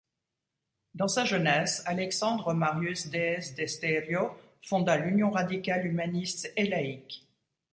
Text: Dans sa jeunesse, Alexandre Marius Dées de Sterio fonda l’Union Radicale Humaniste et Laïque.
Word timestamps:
Dans 0.95 1.07
sa 1.07 1.25
jeunesse, 1.25 1.83
Alexandre 1.85 2.55
Marius 2.55 3.09
Dées 3.11 3.37
de 3.55 3.67
Sterio 3.67 4.31
fonda 4.63 4.97
l’Union 4.97 5.29
Radicale 5.29 5.85
Humaniste 5.85 6.51
et 6.55 6.65
Laïque. 6.67 7.27